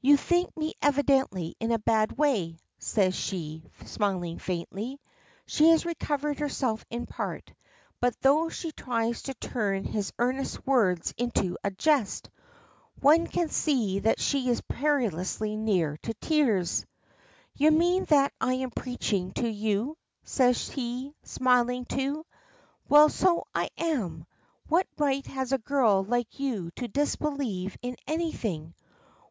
"You 0.00 0.16
think 0.16 0.56
me 0.56 0.72
evidently 0.80 1.54
in 1.60 1.70
a 1.70 1.78
bad 1.78 2.12
way," 2.16 2.58
says 2.78 3.14
she, 3.14 3.62
smiling 3.84 4.38
faintly. 4.38 4.98
She 5.44 5.68
has 5.68 5.84
recovered 5.84 6.38
herself 6.38 6.82
in 6.88 7.04
part, 7.04 7.52
but 8.00 8.18
though 8.22 8.48
she 8.48 8.72
tries 8.72 9.20
to 9.24 9.34
turn 9.34 9.84
his 9.84 10.14
earnest 10.18 10.66
words 10.66 11.12
into 11.18 11.58
a 11.62 11.70
jest, 11.72 12.30
one 13.00 13.26
can 13.26 13.50
see 13.50 13.98
that 13.98 14.18
she 14.18 14.48
is 14.48 14.62
perilously 14.62 15.56
near 15.58 15.98
to 16.04 16.14
tears. 16.14 16.86
"You 17.54 17.70
mean 17.70 18.06
that 18.06 18.32
I 18.40 18.54
am 18.54 18.70
preaching 18.70 19.30
to 19.32 19.46
you," 19.46 19.98
says 20.24 20.70
he, 20.70 21.14
smiling 21.22 21.84
too. 21.84 22.24
"Well, 22.88 23.10
so 23.10 23.44
I 23.54 23.68
am. 23.76 24.24
What 24.68 24.86
right 24.96 25.26
has 25.26 25.52
a 25.52 25.58
girl 25.58 26.02
like 26.02 26.38
you 26.40 26.70
to 26.76 26.88
disbelieve 26.88 27.76
in 27.82 27.96
anything? 28.06 28.72